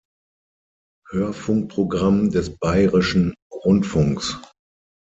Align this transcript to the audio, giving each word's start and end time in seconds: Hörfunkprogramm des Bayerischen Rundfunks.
Hörfunkprogramm 1.11 2.31
des 2.31 2.57
Bayerischen 2.57 3.35
Rundfunks. 3.53 4.41